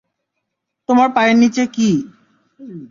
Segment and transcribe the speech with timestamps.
[0.89, 1.89] তোমার পায়ের নিচে কি?